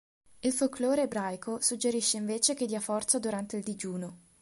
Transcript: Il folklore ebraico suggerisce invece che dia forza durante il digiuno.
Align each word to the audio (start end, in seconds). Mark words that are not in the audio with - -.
Il 0.39 0.51
folklore 0.51 1.03
ebraico 1.03 1.61
suggerisce 1.61 2.17
invece 2.17 2.55
che 2.55 2.65
dia 2.65 2.79
forza 2.79 3.19
durante 3.19 3.57
il 3.57 3.61
digiuno. 3.61 4.17